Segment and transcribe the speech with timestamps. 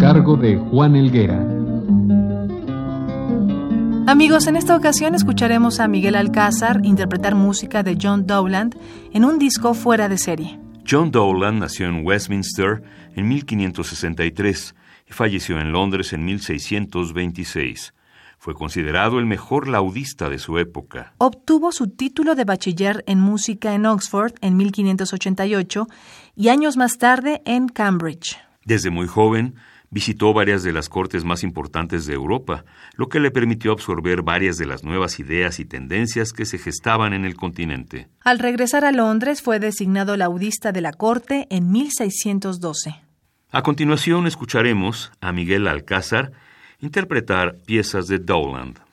[0.00, 1.38] Cargo de Juan Elguera.
[4.06, 8.74] Amigos, en esta ocasión escucharemos a Miguel Alcázar interpretar música de John Dowland
[9.12, 10.58] en un disco fuera de serie.
[10.90, 12.82] John Dowland nació en Westminster
[13.14, 14.74] en 1563
[15.06, 17.92] y falleció en Londres en 1626.
[18.38, 21.12] Fue considerado el mejor laudista de su época.
[21.18, 25.86] Obtuvo su título de bachiller en música en Oxford en 1588
[26.36, 28.38] y años más tarde en Cambridge.
[28.64, 29.56] Desde muy joven,
[29.90, 34.56] visitó varias de las cortes más importantes de Europa, lo que le permitió absorber varias
[34.56, 38.08] de las nuevas ideas y tendencias que se gestaban en el continente.
[38.20, 42.94] Al regresar a Londres fue designado laudista de la corte en 1612.
[43.50, 46.32] A continuación escucharemos a Miguel Alcázar
[46.78, 48.89] interpretar piezas de Dowland.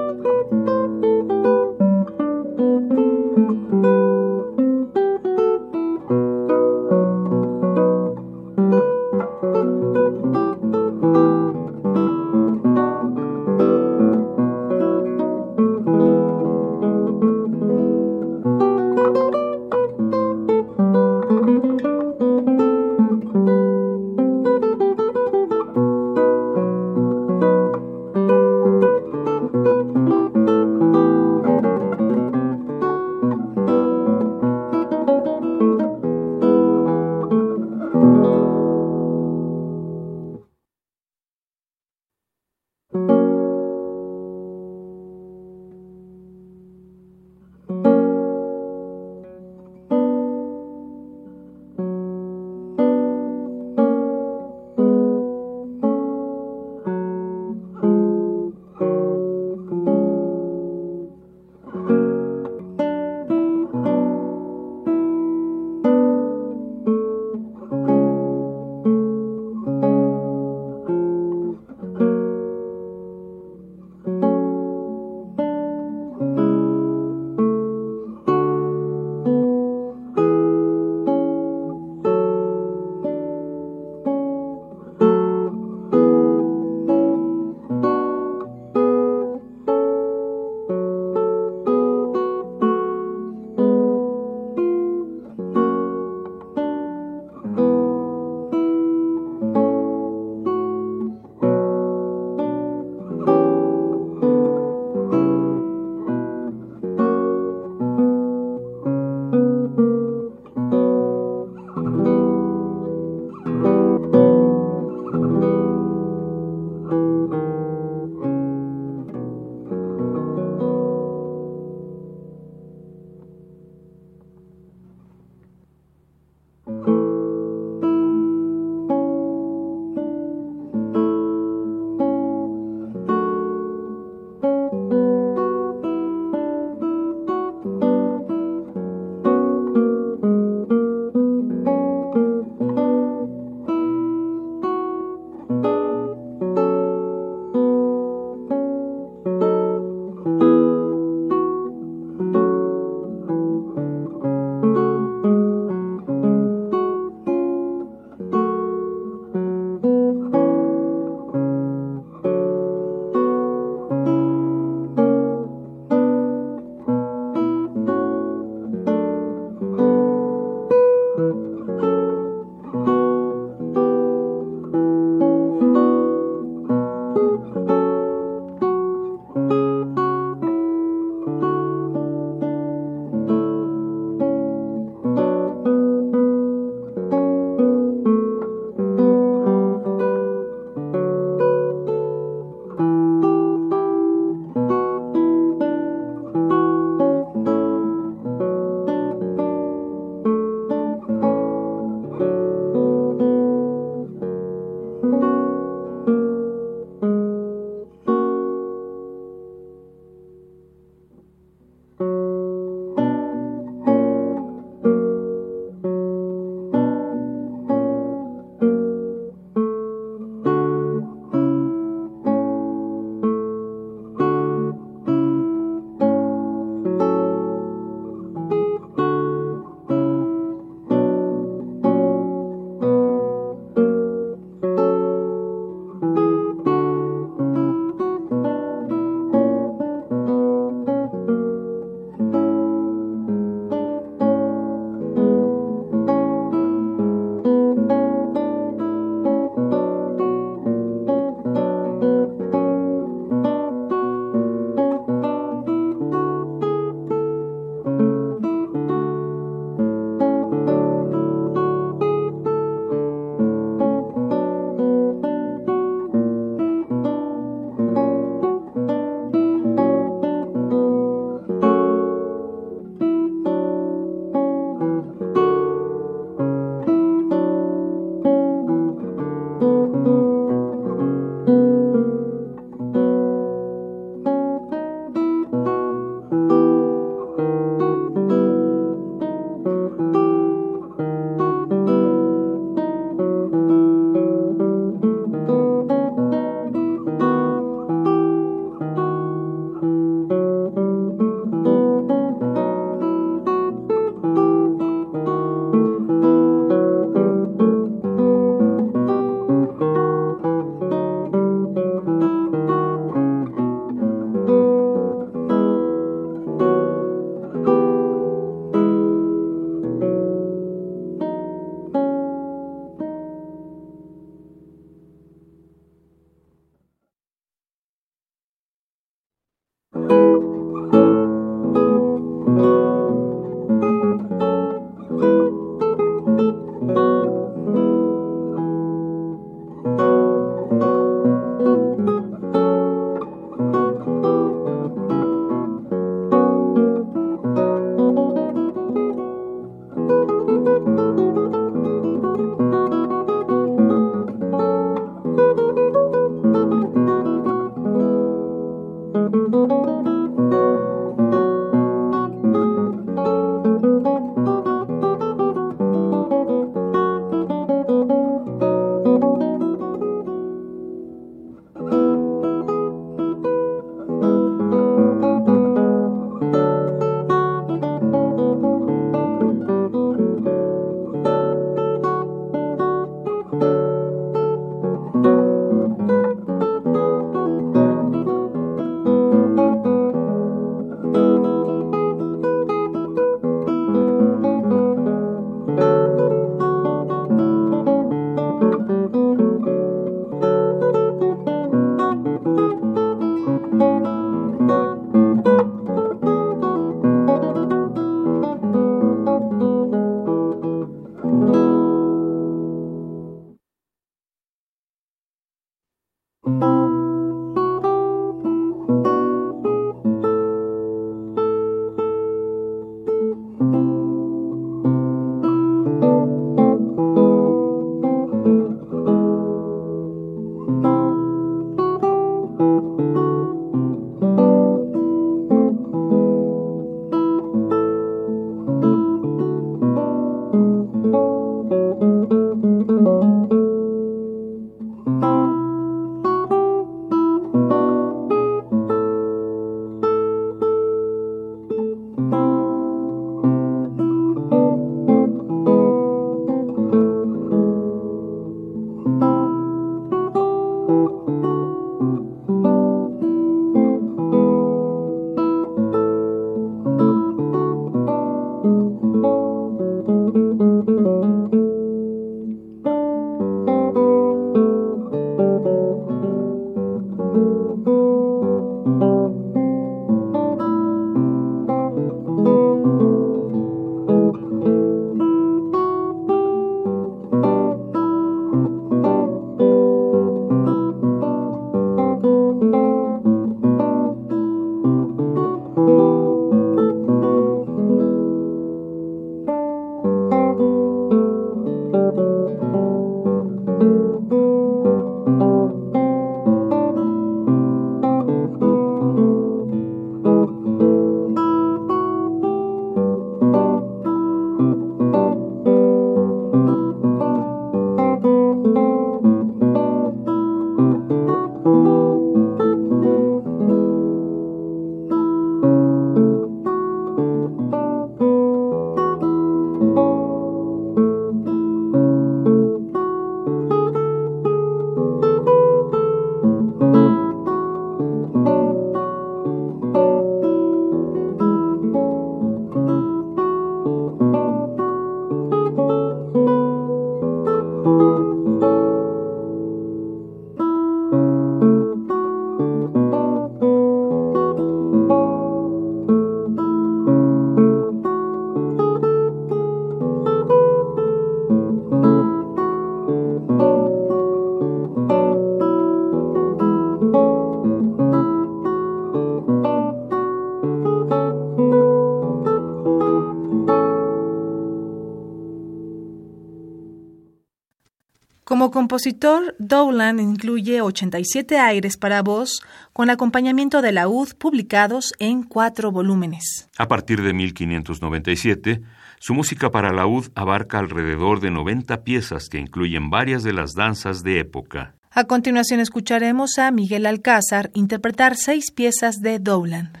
[578.91, 586.67] Compositor, Dowland incluye 87 aires para voz con acompañamiento de laúd publicados en cuatro volúmenes.
[586.77, 588.81] A partir de 1597,
[589.17, 594.23] su música para laúd abarca alrededor de 90 piezas que incluyen varias de las danzas
[594.23, 594.93] de época.
[595.09, 600.00] A continuación escucharemos a Miguel Alcázar interpretar seis piezas de Dowland.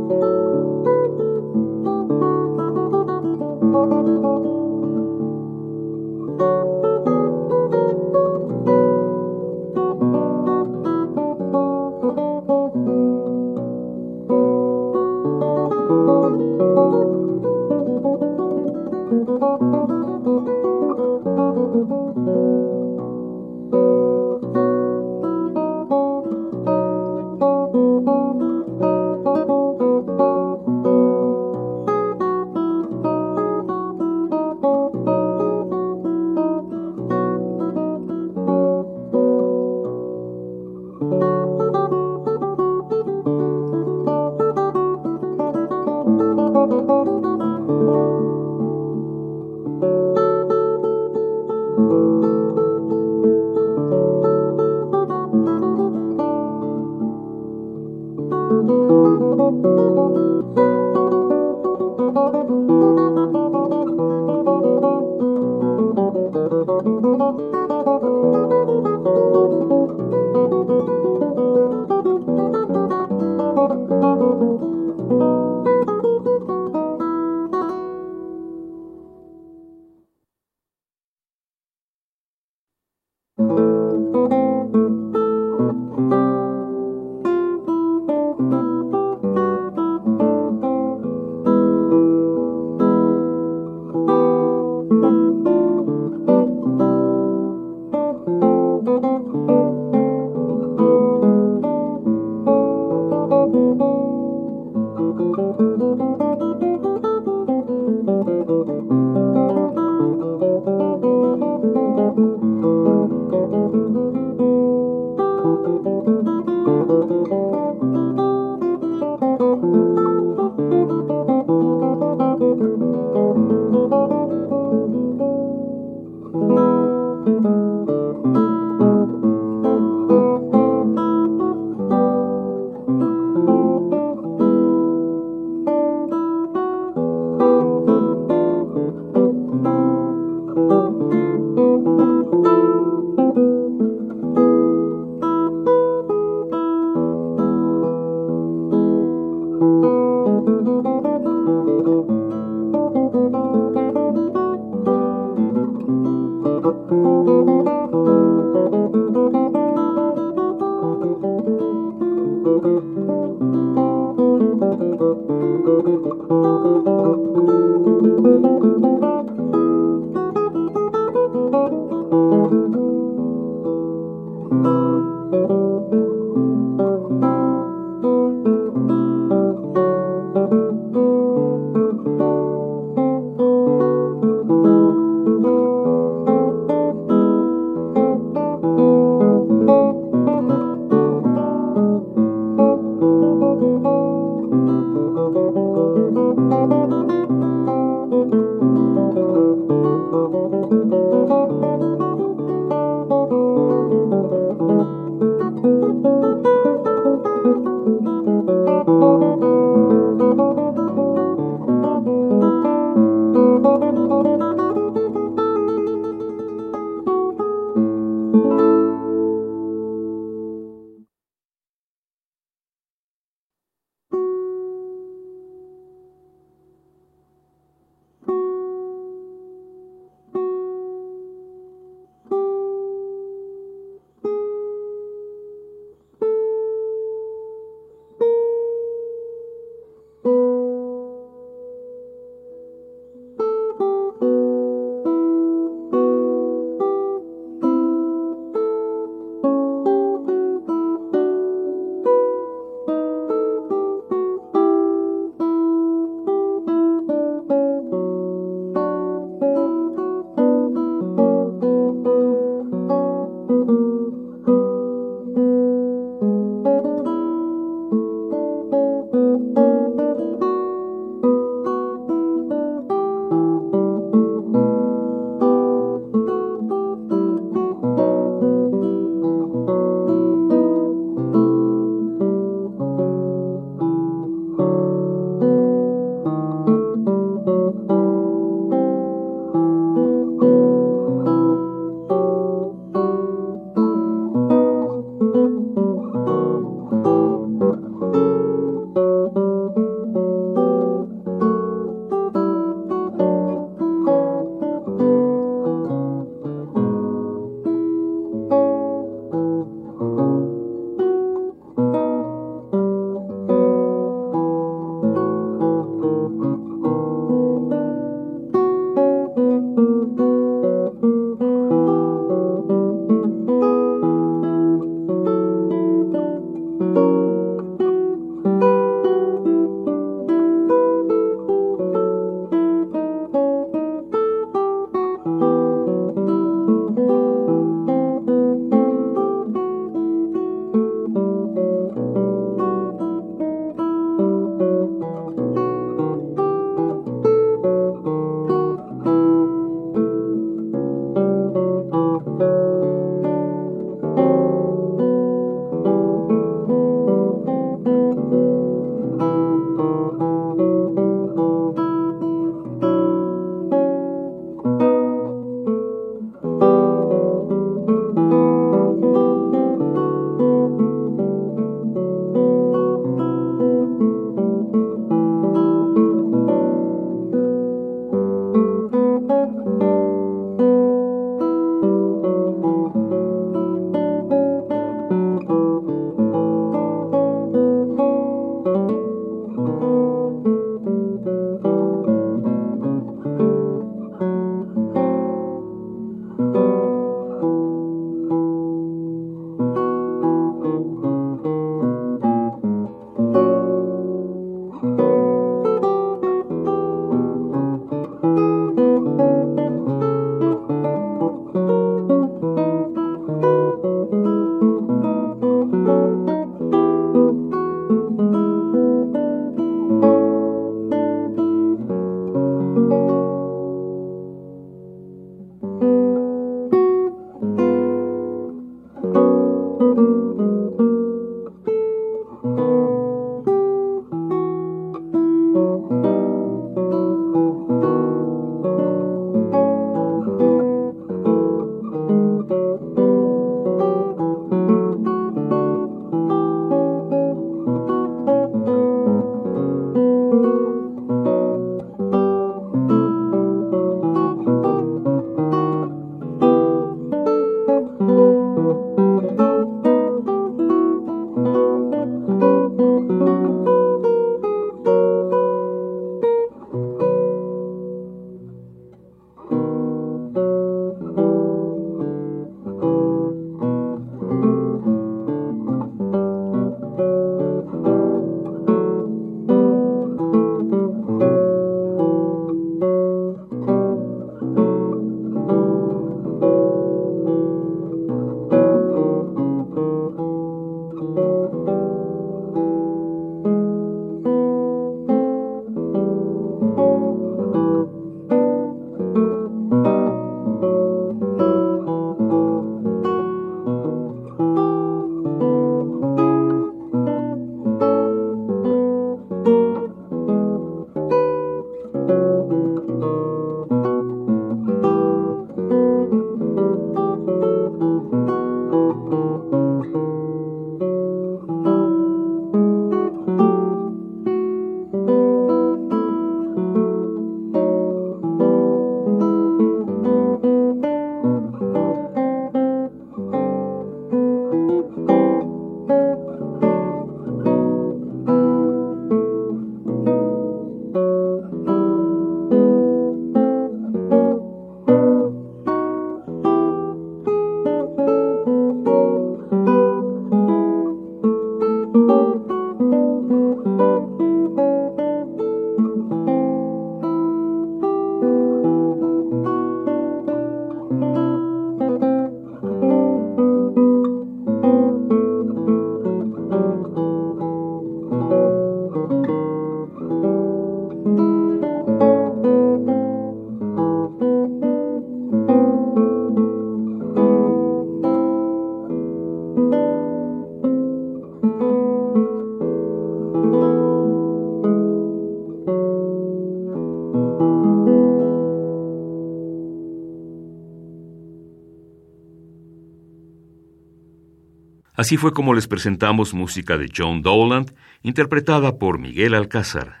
[595.01, 597.73] Así fue como les presentamos música de John Dowland,
[598.03, 600.00] interpretada por Miguel Alcázar.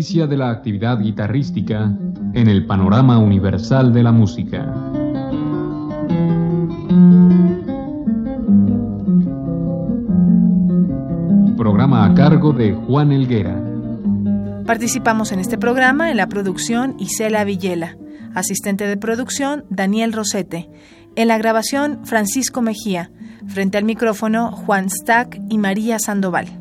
[0.00, 1.92] De la actividad guitarrística
[2.32, 4.64] en el panorama universal de la música.
[11.54, 13.62] Programa a cargo de Juan Elguera.
[14.64, 17.98] Participamos en este programa en la producción Isela Villela,
[18.34, 20.70] asistente de producción Daniel Rosete,
[21.14, 23.10] en la grabación Francisco Mejía,
[23.48, 26.59] frente al micrófono Juan Stack y María Sandoval.